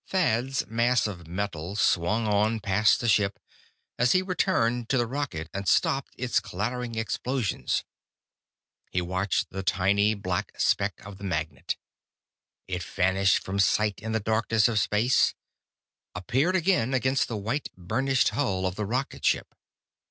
[0.07, 3.37] Thad's mass of metal swung on past the ship,
[3.99, 7.83] as he returned to the rocket and stopped its clattering explosions.
[8.89, 11.77] He watched the tiny black speck of the magnet.
[12.67, 15.35] It vanished from sight in the darkness of space,
[16.15, 19.53] appeared again against the white, burnished hull of the rocket ship.